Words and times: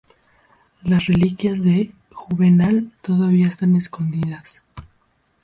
Las 0.81 1.05
reliquias 1.05 1.63
de 1.63 1.91
Juvenal 2.11 2.91
todavía 3.03 3.45
están 3.47 3.75
escondidas. 3.75 4.59